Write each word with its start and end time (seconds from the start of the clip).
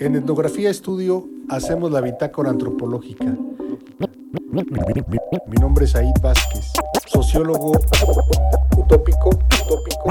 En 0.00 0.16
Etnografía 0.16 0.70
Estudio 0.70 1.28
hacemos 1.48 1.92
la 1.92 2.00
bitácora 2.00 2.50
antropológica. 2.50 3.36
Mi 5.46 5.56
nombre 5.60 5.84
es 5.84 5.94
Aid 5.94 6.14
Vázquez, 6.20 6.72
sociólogo 7.06 7.72
utópico, 8.76 9.30
utópico, 9.30 10.10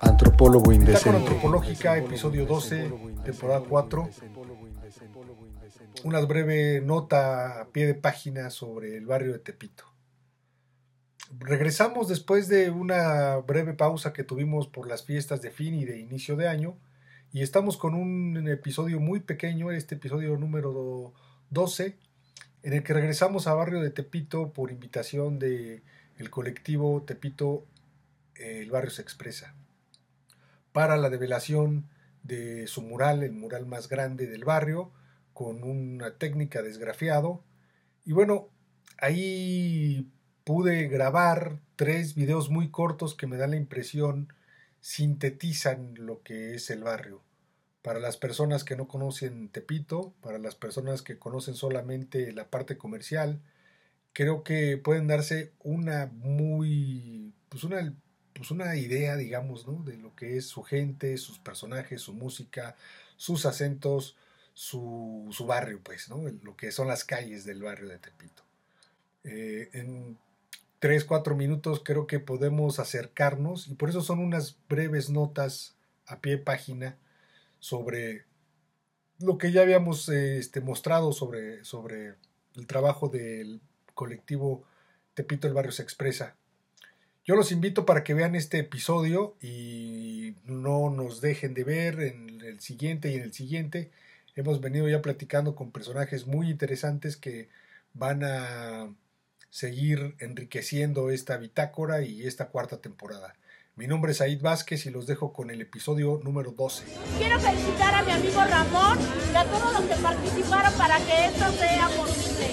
antropólogo 0.00 0.72
indecente. 0.72 1.16
antropológica, 1.16 1.96
episodio 1.98 2.46
12, 2.46 2.92
temporada 3.24 3.62
4. 3.68 4.08
Una 6.04 6.20
breve 6.20 6.80
nota 6.80 7.60
a 7.60 7.66
pie 7.66 7.86
de 7.86 7.94
página 7.94 8.50
sobre 8.50 8.96
el 8.96 9.06
barrio 9.06 9.32
de 9.32 9.38
Tepito. 9.38 9.91
Regresamos 11.30 12.08
después 12.08 12.48
de 12.48 12.70
una 12.70 13.36
breve 13.36 13.74
pausa 13.74 14.12
que 14.12 14.24
tuvimos 14.24 14.68
por 14.68 14.86
las 14.86 15.04
fiestas 15.04 15.40
de 15.42 15.50
fin 15.50 15.74
y 15.74 15.84
de 15.84 15.98
inicio 15.98 16.36
de 16.36 16.48
año 16.48 16.76
y 17.32 17.42
estamos 17.42 17.78
con 17.78 17.94
un 17.94 18.46
episodio 18.48 19.00
muy 19.00 19.20
pequeño, 19.20 19.70
este 19.70 19.94
episodio 19.94 20.36
número 20.36 21.14
12, 21.50 21.96
en 22.62 22.72
el 22.74 22.82
que 22.82 22.92
regresamos 22.92 23.46
a 23.46 23.54
barrio 23.54 23.80
de 23.80 23.90
Tepito 23.90 24.52
por 24.52 24.70
invitación 24.70 25.38
de 25.38 25.82
el 26.18 26.30
colectivo 26.30 27.02
Tepito 27.02 27.64
El 28.34 28.70
Barrio 28.70 28.90
se 28.90 29.02
expresa 29.02 29.54
para 30.72 30.96
la 30.96 31.10
develación 31.10 31.86
de 32.22 32.66
su 32.66 32.82
mural, 32.82 33.22
el 33.22 33.32
mural 33.32 33.66
más 33.66 33.88
grande 33.88 34.26
del 34.26 34.44
barrio, 34.44 34.90
con 35.32 35.64
una 35.64 36.18
técnica 36.18 36.62
desgrafiado. 36.62 37.42
Y 38.04 38.12
bueno, 38.12 38.48
ahí 38.98 40.06
pude 40.44 40.88
grabar 40.88 41.58
tres 41.76 42.14
videos 42.14 42.50
muy 42.50 42.70
cortos 42.70 43.14
que 43.14 43.26
me 43.26 43.36
dan 43.36 43.50
la 43.50 43.56
impresión 43.56 44.32
sintetizan 44.80 45.94
lo 45.94 46.22
que 46.22 46.54
es 46.54 46.68
el 46.70 46.82
barrio. 46.82 47.22
Para 47.82 48.00
las 48.00 48.16
personas 48.16 48.64
que 48.64 48.76
no 48.76 48.88
conocen 48.88 49.48
Tepito, 49.48 50.12
para 50.20 50.38
las 50.38 50.54
personas 50.54 51.02
que 51.02 51.18
conocen 51.18 51.54
solamente 51.54 52.32
la 52.32 52.48
parte 52.48 52.76
comercial, 52.76 53.40
creo 54.12 54.42
que 54.44 54.76
pueden 54.76 55.06
darse 55.06 55.52
una 55.60 56.06
muy, 56.06 57.32
pues 57.48 57.64
una, 57.64 57.94
pues 58.34 58.50
una 58.50 58.76
idea, 58.76 59.16
digamos, 59.16 59.66
¿no? 59.66 59.82
de 59.84 59.96
lo 59.96 60.14
que 60.14 60.36
es 60.36 60.46
su 60.46 60.62
gente, 60.62 61.16
sus 61.16 61.38
personajes, 61.38 62.02
su 62.02 62.12
música, 62.12 62.76
sus 63.16 63.46
acentos, 63.46 64.16
su, 64.54 65.28
su 65.30 65.46
barrio, 65.46 65.80
pues, 65.82 66.08
¿no? 66.08 66.22
lo 66.42 66.56
que 66.56 66.72
son 66.72 66.88
las 66.88 67.04
calles 67.04 67.44
del 67.44 67.62
barrio 67.62 67.88
de 67.88 67.98
Tepito. 67.98 68.42
Eh, 69.24 69.70
en 69.72 70.18
tres, 70.82 71.04
cuatro 71.04 71.36
minutos 71.36 71.80
creo 71.84 72.08
que 72.08 72.18
podemos 72.18 72.80
acercarnos 72.80 73.68
y 73.68 73.74
por 73.76 73.88
eso 73.88 74.00
son 74.00 74.18
unas 74.18 74.58
breves 74.68 75.10
notas 75.10 75.76
a 76.08 76.20
pie 76.20 76.32
de 76.32 76.38
página 76.38 76.98
sobre 77.60 78.24
lo 79.20 79.38
que 79.38 79.52
ya 79.52 79.62
habíamos 79.62 80.08
este, 80.08 80.60
mostrado 80.60 81.12
sobre, 81.12 81.64
sobre 81.64 82.14
el 82.56 82.66
trabajo 82.66 83.08
del 83.08 83.60
colectivo 83.94 84.64
Tepito 85.14 85.46
el 85.46 85.54
Barrio 85.54 85.70
se 85.70 85.84
expresa. 85.84 86.34
Yo 87.24 87.36
los 87.36 87.52
invito 87.52 87.86
para 87.86 88.02
que 88.02 88.14
vean 88.14 88.34
este 88.34 88.58
episodio 88.58 89.36
y 89.40 90.34
no 90.46 90.90
nos 90.90 91.20
dejen 91.20 91.54
de 91.54 91.62
ver 91.62 92.00
en 92.00 92.40
el 92.40 92.58
siguiente 92.58 93.08
y 93.12 93.14
en 93.14 93.22
el 93.22 93.32
siguiente. 93.32 93.92
Hemos 94.34 94.60
venido 94.60 94.88
ya 94.88 95.00
platicando 95.00 95.54
con 95.54 95.70
personajes 95.70 96.26
muy 96.26 96.50
interesantes 96.50 97.16
que 97.16 97.50
van 97.94 98.24
a 98.24 98.92
seguir 99.52 100.16
enriqueciendo 100.18 101.10
esta 101.10 101.36
bitácora 101.36 102.00
y 102.00 102.26
esta 102.26 102.48
cuarta 102.48 102.78
temporada. 102.78 103.34
Mi 103.76 103.86
nombre 103.86 104.12
es 104.12 104.22
Aid 104.22 104.40
Vázquez 104.40 104.86
y 104.86 104.90
los 104.90 105.06
dejo 105.06 105.34
con 105.34 105.50
el 105.50 105.60
episodio 105.60 106.20
número 106.24 106.52
12. 106.52 106.84
Quiero 107.18 107.38
felicitar 107.38 107.94
a 107.94 108.02
mi 108.02 108.12
amigo 108.12 108.42
Ramón 108.42 108.98
y 109.30 109.36
a 109.36 109.44
todos 109.44 109.74
los 109.74 109.82
que 109.82 110.02
participaron 110.02 110.72
para 110.74 110.96
que 111.00 111.26
esto 111.26 111.52
sea 111.52 111.86
posible. 111.88 112.46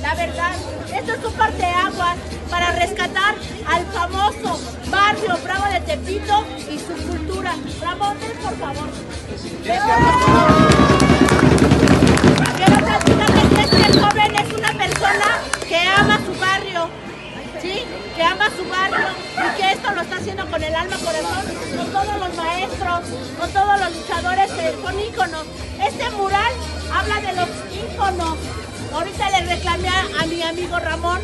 La 0.00 0.14
verdad, 0.14 0.56
esto 0.94 1.12
es 1.12 1.24
un 1.24 1.34
parteaguas 1.34 2.16
para 2.50 2.72
rescatar 2.72 3.34
al 3.66 3.84
famoso 3.86 4.58
barrio 4.90 5.36
Bravo 5.44 5.66
de 5.74 5.80
Tepito 5.80 6.46
y 6.72 6.78
su 6.78 6.94
cultura. 7.06 7.54
Ramón, 7.82 8.16
ven 8.18 8.32
por 8.42 8.56
favor. 8.56 8.88
Todos 22.06 22.28
los 22.28 22.36
maestros, 22.36 23.00
con 23.38 23.50
todos 23.50 23.80
los 23.80 23.96
luchadores 23.96 24.50
que 24.52 24.74
son 24.82 25.00
íconos. 25.00 25.44
Este 25.84 26.10
mural 26.10 26.52
habla 26.92 27.20
de 27.20 27.32
los 27.36 27.48
íconos. 27.74 28.38
Ahorita 28.92 29.30
le 29.30 29.46
reclamé 29.54 29.88
a 29.88 30.26
mi 30.26 30.42
amigo 30.42 30.78
Ramón 30.78 31.20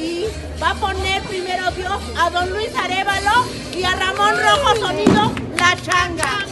y 0.00 0.26
va 0.62 0.70
a 0.70 0.74
poner 0.74 1.22
primero 1.24 1.70
Dios 1.72 1.98
a 2.18 2.30
don 2.30 2.50
Luis 2.50 2.70
Arevalo 2.76 3.44
y 3.76 3.82
a 3.84 3.94
Ramón 3.94 4.34
Rojo 4.38 4.76
Sonido 4.76 5.32
La 5.58 5.76
Changa. 5.82 6.49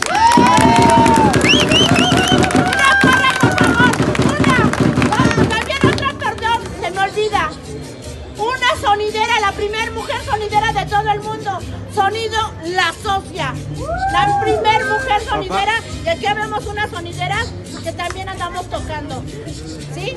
Todo 10.89 11.11
el 11.11 11.19
mundo. 11.21 11.59
Sonido 11.93 12.51
La 12.65 12.93
Sofia. 13.03 13.53
La 14.11 14.39
primer 14.41 14.85
mujer 14.85 15.21
sonidera. 15.27 15.73
Y 16.03 16.09
aquí 16.09 16.25
vemos 16.25 16.65
una 16.65 16.89
sonidera 16.89 17.37
que 17.83 17.91
también 17.93 18.29
andamos 18.29 18.69
tocando. 18.69 19.23
¿Sí? 19.93 20.15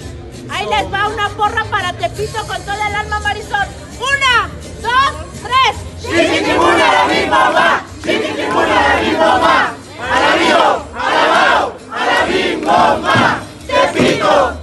Ahí 0.50 0.66
les 0.68 0.92
va 0.92 1.08
una 1.08 1.28
porra 1.30 1.64
para 1.64 1.92
Tepito 1.92 2.46
con 2.46 2.60
toda 2.62 2.88
el 2.88 2.94
alma 2.94 3.20
Marisol. 3.20 3.66
Una, 3.98 4.50
dos, 4.82 5.12
tres. 5.42 5.76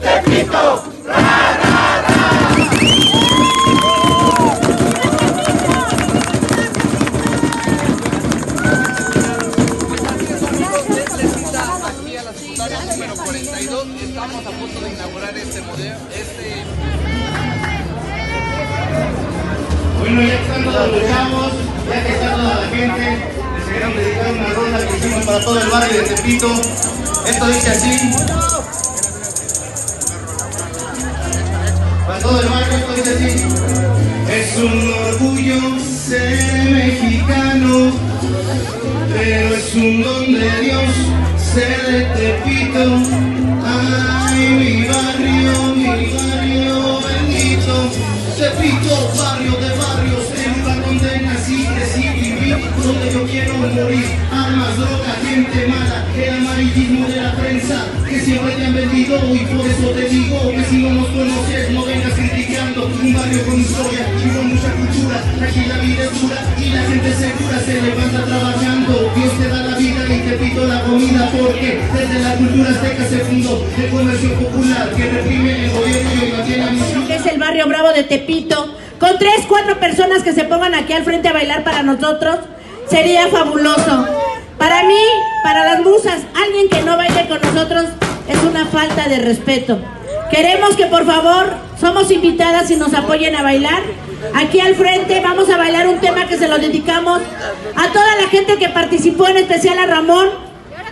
aquí 0.09 0.99
Estamos 14.39 14.55
a 14.55 14.61
punto 14.61 14.79
de 14.79 14.89
inaugurar 14.94 15.38
este 15.38 15.61
modelo. 15.63 15.95
Este 16.16 16.63
Bueno, 20.00 20.22
ya 20.22 20.33
están 20.33 20.63
todos 20.63 21.53
ya 21.89 22.03
que 22.05 22.13
está 22.13 22.31
toda 22.31 22.61
la 22.61 22.67
gente, 22.69 23.17
les 23.57 23.67
queremos 23.67 23.97
dedicar 23.97 24.31
una 24.31 24.53
ronda 24.53 24.88
que 24.88 24.97
hicimos 24.97 25.25
para 25.25 25.44
todo 25.44 25.59
el 25.59 25.69
barrio 25.69 26.01
de 26.01 26.07
Tepito. 26.07 26.47
Esto 27.27 27.47
dice 27.47 27.69
así. 27.69 28.00
Para 32.07 32.19
todo 32.19 32.41
el 32.41 32.47
barrio, 32.47 32.77
esto 32.77 32.94
dice 32.94 33.09
así. 33.16 33.44
Es 34.31 34.57
un 34.57 34.94
orgullo 34.94 35.79
ser 35.83 36.71
mexicano, 36.71 37.91
pero 39.11 39.56
es 39.56 39.75
un 39.75 40.01
don 40.01 40.31
de 40.31 40.61
Dios 40.61 41.19
ser 41.54 41.82
de 41.88 42.02
Tepito. 42.16 42.86
Ay, 43.66 44.40
mi 44.60 44.88
barrio, 44.88 45.76
mi 45.76 45.86
barrio 46.14 47.00
bendito. 47.08 47.76
Tepito, 48.38 48.94
barrio 49.18 49.52
de 49.64 49.70
barrios, 49.82 50.26
el 50.32 50.62
lugar 50.62 50.86
donde 50.86 51.20
nací, 51.22 51.66
crecí 51.76 52.08
viví, 52.10 52.56
donde 52.84 53.12
yo 53.12 53.25
quiero 53.25 53.54
morir. 53.57 54.06
Armas, 54.31 54.78
droga, 54.78 55.13
gente 55.25 55.68
mala, 55.68 56.06
el 56.16 56.34
amarillismo 56.36 57.07
de 57.07 57.16
la 57.22 57.36
prensa, 57.36 57.86
que 58.07 58.19
siempre 58.22 58.56
te 58.56 58.66
han 58.66 58.75
vendido 58.75 59.18
y 59.36 59.40
por 59.40 59.68
eso 59.68 59.90
te 59.90 60.10
digo 60.10 60.52
que 60.52 60.63
si 60.69 60.78
no 60.78 60.90
nos 60.92 61.07
conoces, 61.07 61.72
no 61.72 61.86
vengas 61.86 62.13
criticando. 62.13 62.86
Un 62.86 63.13
barrio 63.13 63.45
con 63.45 63.60
historia 63.60 64.07
y 64.24 64.30
con 64.30 64.48
mucha 64.48 64.72
cultura, 64.74 65.08
aquí 65.44 65.65
la 65.65 65.77
vida 65.77 66.03
es 66.03 66.21
dura 66.21 66.38
y 66.57 66.69
la 66.69 66.81
gente 66.83 67.13
segura 67.13 67.59
se 67.59 67.81
levanta 67.81 68.25
trabajando. 68.25 69.12
Dios 69.15 69.33
te 69.39 69.47
da 69.47 69.63
la 69.63 69.77
vida 69.77 70.06
y 70.07 70.19
te 70.19 70.38
pido 70.38 70.68
la 70.68 70.81
comida 70.83 71.30
porque 71.31 71.81
desde 71.94 72.19
la 72.19 72.36
cultura 72.36 72.69
azteca 72.69 73.06
se 73.06 73.19
fundó 73.19 73.65
el 73.77 73.89
comercio 73.89 74.33
popular 74.36 74.89
que 74.95 75.09
reprime 75.09 75.65
el 75.65 75.71
gobierno 75.71 76.25
y 76.25 76.31
mantiene 76.31 76.63
a 76.63 76.71
mis 76.71 77.07
que 77.07 77.15
es 77.15 77.25
el 77.25 77.39
barrio 77.39 77.68
Bravo 77.68 77.89
de 77.89 78.03
Tepito, 78.03 78.75
con 79.00 79.18
tres, 79.18 79.45
cuatro 79.47 79.80
personas 79.80 80.24
que 80.24 80.33
se 80.33 80.44
pongan 80.44 80.75
aquí 80.75 80.94
al 80.94 81.03
frente 81.03 81.30
a 81.30 81.33
bailar 81.33 81.63
para 81.63 81.83
nosotros, 81.83 82.39
sería 82.88 83.27
fabuloso. 83.27 84.07
Para 84.57 84.83
mí, 84.83 85.01
para 85.44 85.63
las 85.63 85.81
musas, 85.81 86.19
alguien 86.35 86.69
que 86.69 86.81
no 86.81 86.97
baile 86.97 87.27
con 87.27 87.42
nosotros 87.42 87.85
es 88.27 88.44
una 88.44 88.65
falta 88.65 89.07
de 89.07 89.19
respeto. 89.19 89.80
Queremos 90.30 90.75
que 90.75 90.85
por 90.85 91.06
favor, 91.06 91.53
somos 91.80 92.12
invitadas 92.12 92.69
y 92.69 92.75
nos 92.75 92.94
apoyen 92.94 93.35
a 93.35 93.42
bailar 93.42 93.81
aquí 94.33 94.60
al 94.60 94.75
frente. 94.75 95.19
Vamos 95.21 95.50
a 95.50 95.57
bailar 95.57 95.88
un 95.88 96.00
tema 96.00 96.27
que 96.27 96.38
se 96.38 96.48
lo 96.48 96.57
dedicamos 96.57 97.21
a 97.75 97.88
toda 97.92 98.16
la 98.16 98.27
gente 98.27 98.57
que 98.57 98.69
participó, 98.69 99.27
en 99.27 99.38
especial 99.38 99.80
a 99.80 99.86
Ramón. 99.86 100.30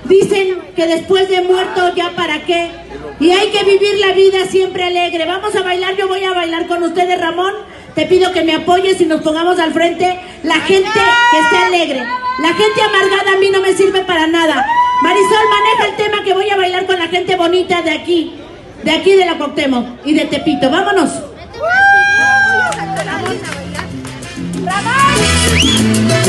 Dicen 0.06 0.59
que 0.75 0.88
después 0.88 1.29
de 1.29 1.41
muerto 1.41 1.94
ya 1.95 2.12
para 2.15 2.45
qué. 2.45 2.71
Y 3.19 3.31
hay 3.31 3.50
que 3.50 3.63
vivir 3.63 3.97
la 4.00 4.13
vida 4.13 4.45
siempre 4.50 4.83
alegre. 4.83 5.25
Vamos 5.25 5.56
a 5.56 5.63
bailar, 5.63 5.95
yo 5.95 6.07
voy 6.07 6.24
a 6.24 6.33
bailar 6.33 6.68
con 6.68 6.83
ustedes, 6.83 7.19
Ramón. 7.19 7.53
Te 7.95 8.06
pido 8.06 8.31
que 8.31 8.44
me 8.44 8.53
apoyes 8.53 9.01
y 9.01 9.06
nos 9.06 9.21
pongamos 9.21 9.59
al 9.59 9.74
frente. 9.74 10.19
La 10.44 10.56
gente 10.56 11.00
que 11.31 11.39
esté 11.39 11.57
alegre. 11.57 12.03
La 12.39 12.53
gente 12.53 12.81
amargada 12.81 13.33
a 13.35 13.39
mí 13.39 13.50
no 13.50 13.59
me 13.59 13.74
sirve 13.74 14.01
para 14.03 14.27
nada. 14.27 14.65
Marisol, 15.01 15.50
maneja 15.50 15.89
el 15.89 15.95
tema 15.95 16.24
que 16.24 16.33
voy 16.33 16.50
a 16.50 16.57
bailar 16.57 16.85
con 16.85 17.00
la 17.00 17.07
gente 17.07 17.35
bonita 17.35 17.81
de 17.81 17.91
aquí. 17.91 18.35
De 18.83 18.91
aquí 18.91 19.13
de 19.13 19.25
la 19.25 19.38
Cuauhtémoc 19.38 20.06
y 20.06 20.13
de 20.13 20.25
Tepito. 20.25 20.69
Vámonos. 20.69 21.09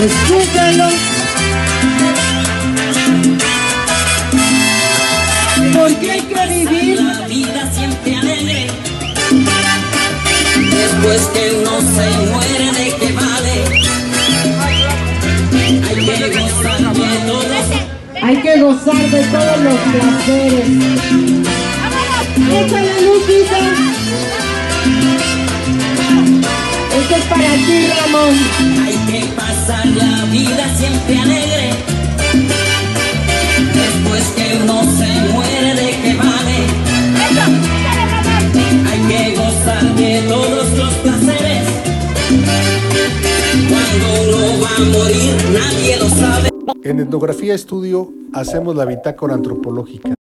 Escúchalo. 0.05 0.89
Porque 5.75 6.11
hay 6.11 6.21
que 6.21 6.47
vivir 6.47 7.01
la 7.01 7.27
vida 7.27 7.71
siempre 7.73 8.17
alegre. 8.17 8.67
Después 10.71 11.21
que 11.35 11.57
uno 11.61 11.81
se 11.81 12.07
muere, 12.31 12.73
¿de 12.73 12.87
qué 12.97 13.13
vale? 13.13 13.55
Hay 15.89 15.97
que 16.05 16.41
gozar 16.41 16.81
de 16.95 17.07
todo. 17.27 17.59
Hay 18.23 18.37
que 18.37 18.61
gozar 18.61 19.11
de 19.11 19.23
todos 19.25 19.59
los 19.59 19.79
placeres. 19.93 20.69
Échale 22.51 23.03
luz, 23.03 23.29
hija. 23.29 23.61
Esto 27.09 27.21
es 27.21 27.27
para 27.27 27.55
ti, 27.55 27.87
Ramón. 28.03 28.35
Hay 28.85 28.95
que 29.11 29.27
pasar 29.35 29.87
la 29.87 30.27
vida 30.27 30.77
siempre 30.77 31.19
alegre. 31.19 31.71
Después 33.73 34.25
que 34.37 34.59
uno 34.63 34.83
se 34.83 35.33
muere, 35.33 35.75
¿de 35.75 35.91
qué 36.03 36.15
vale? 36.19 36.67
Hay 38.91 39.01
que 39.09 39.37
gozar 39.41 39.95
de 39.95 40.23
todos 40.29 40.71
los 40.77 40.95
placeres. 40.97 41.65
Cuando 43.71 44.07
uno 44.29 44.63
va 44.63 44.77
a 44.77 44.81
morir, 44.91 45.35
nadie 45.51 45.97
lo 45.97 46.11
sabe. 46.11 46.51
En 46.85 47.01
Etnografía 47.01 47.55
Estudio 47.55 48.13
hacemos 48.35 48.77
la 48.77 48.85
bitácora 48.85 49.33
antropológica. 49.33 50.18